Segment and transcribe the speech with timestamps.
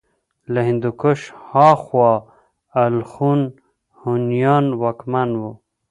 [0.53, 1.19] له هندوکش
[1.49, 2.11] هاخوا
[2.83, 3.41] الخون
[4.01, 5.51] هونيان واکمن وو